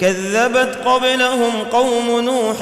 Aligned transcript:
كذبت 0.00 0.78
قبلهم 0.84 1.52
قوم 1.72 2.20
نوح 2.20 2.56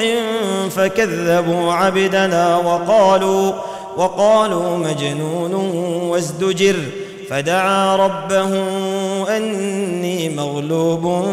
فكذبوا 0.77 1.73
عبدنا 1.73 2.57
وقالوا 2.57 3.53
وقالوا 3.97 4.77
مجنون 4.77 5.55
وازدجر 6.11 6.77
فدعا 7.31 7.97
ربه 7.97 8.51
أني 9.37 10.29
مغلوب 10.29 11.27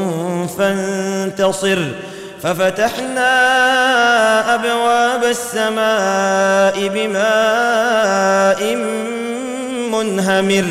فانتصر 0.57 1.79
ففتحنا 2.41 3.33
أبواب 4.55 5.23
السماء 5.23 6.87
بماء 6.87 8.75
منهمر 9.91 10.65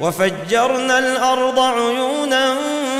وفجرنا 0.00 0.98
الأرض 0.98 1.58
عيونا 1.58 2.54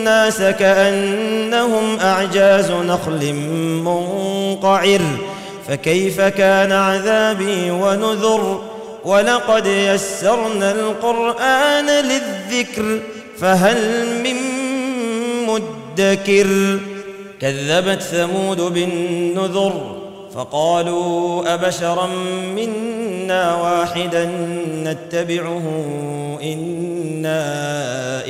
الناس 0.00 0.42
كأنهم 0.42 1.98
أعجاز 1.98 2.70
نخل 2.70 3.32
منقعر. 3.84 5.00
فكيف 5.68 6.20
كان 6.20 6.72
عذابي 6.72 7.70
ونذر؟ 7.70 8.62
ولقد 9.04 9.66
يسرنا 9.66 10.72
القرآن 10.72 11.86
للذكر 11.86 13.00
فهل 13.38 14.06
من 14.24 14.36
مدكر؟ 15.46 16.78
كذبت 17.40 18.02
ثمود 18.02 18.60
بالنذر 18.60 19.96
فقالوا 20.34 21.54
أبشرا 21.54 22.06
منا 22.56 23.54
واحدا 23.54 24.30
نتبعه 24.84 25.62
إنا 26.42 27.79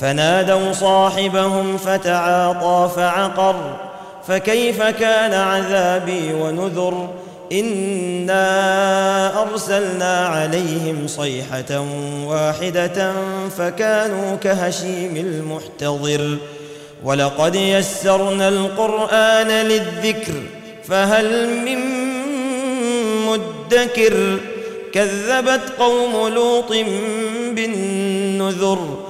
فنادوا 0.00 0.72
صاحبهم 0.72 1.76
فتعاطى 1.76 2.90
فعقر 2.96 3.76
فكيف 4.28 4.82
كان 4.82 5.34
عذابي 5.34 6.32
ونذر؟ 6.32 7.08
إنا 7.52 9.42
أرسلنا 9.42 10.26
عليهم 10.26 11.06
صيحة 11.06 11.84
واحدة 12.26 13.12
فكانوا 13.58 14.36
كهشيم 14.36 15.16
المحتضر. 15.16 16.36
ولقد 17.04 17.54
يسرنا 17.54 18.48
القرآن 18.48 19.48
للذكر 19.48 20.34
فهل 20.84 21.48
من 21.64 21.78
مدكر؟ 23.26 24.38
كذبت 24.92 25.72
قوم 25.78 26.28
لوط 26.28 26.72
بالنذر 27.52 29.09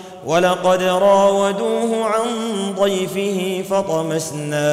ولقد 0.25 0.83
راودوه 0.83 2.05
عن 2.05 2.25
ضيفه 2.79 3.63
فطمسنا 3.69 4.65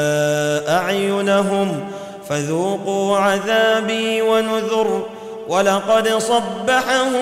أعينهم 0.78 1.80
فذوقوا 2.28 3.16
عذابي 3.18 4.22
ونذر 4.22 5.06
ولقد 5.48 6.08
صبحهم 6.08 7.12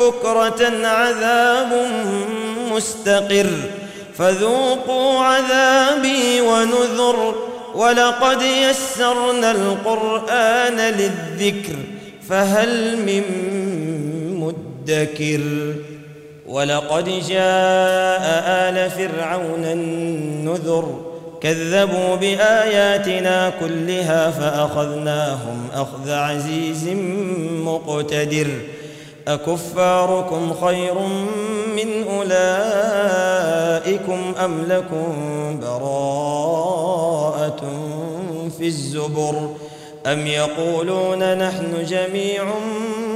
بكرة 0.00 0.86
عذاب 0.86 1.86
مستقر 2.72 3.50
فذوقوا 4.18 5.18
عذابي 5.20 6.40
ونذر 6.40 7.34
ولقد 7.74 8.42
يسرنا 8.42 9.50
القرآن 9.50 10.76
للذكر 10.76 11.76
فهل 12.28 12.96
من 12.96 13.22
مدكر 14.40 15.40
ولقد 16.48 17.04
جاء 17.04 18.22
آل 18.46 18.90
فرعون 18.90 19.64
النذر 19.64 21.00
كذبوا 21.40 22.14
بآياتنا 22.14 23.52
كلها 23.60 24.30
فأخذناهم 24.30 25.68
أخذ 25.74 26.10
عزيز 26.10 26.88
مقتدر 27.64 28.46
أكفاركم 29.28 30.54
خير 30.64 30.94
من 31.76 32.04
أولئكم 32.08 32.34
أم 34.44 34.64
لكم 34.68 35.06
براءة 35.62 37.62
في 38.58 38.66
الزبر 38.66 39.48
أم 40.06 40.26
يقولون 40.26 41.38
نحن 41.38 41.84
جميع 41.84 42.44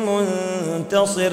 منتصر 0.07 1.33